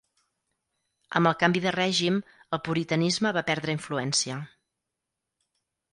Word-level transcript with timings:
Amb 1.19 1.29
el 1.31 1.35
canvi 1.43 1.61
de 1.65 1.73
règim, 1.75 2.17
el 2.57 2.63
puritanisme 2.69 3.35
va 3.39 3.47
perdre 3.53 3.79
influència. 3.79 4.43